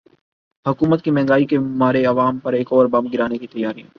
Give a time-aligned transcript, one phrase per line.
[0.65, 3.89] حکومت کی مہنگائی کے مارے عوام پر ایک اور بم گرانے کی تیاریاں